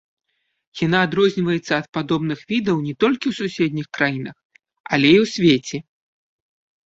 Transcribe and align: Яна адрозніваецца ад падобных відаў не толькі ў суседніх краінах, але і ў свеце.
Яна 0.85 0.99
адрозніваецца 1.07 1.73
ад 1.81 1.85
падобных 1.97 2.39
відаў 2.53 2.77
не 2.87 2.95
толькі 3.05 3.25
ў 3.31 3.39
суседніх 3.41 3.87
краінах, 3.97 4.35
але 4.97 5.07
і 5.15 5.19
ў 5.23 5.31
свеце. 5.35 5.77